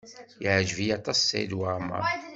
Yeɛjeb-iyi 0.43 0.93
aṭas 0.97 1.19
Saɛid 1.21 1.53
Waɛmaṛ. 1.57 2.03